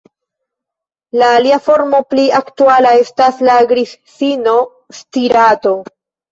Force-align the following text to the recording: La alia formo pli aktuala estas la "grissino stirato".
La 1.21 1.29
alia 1.41 1.59
formo 1.67 1.99
pli 2.15 2.25
aktuala 2.39 2.95
estas 3.03 3.45
la 3.51 3.61
"grissino 3.75 4.59
stirato". 5.05 5.79